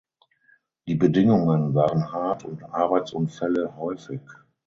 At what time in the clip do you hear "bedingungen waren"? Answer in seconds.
0.95-2.11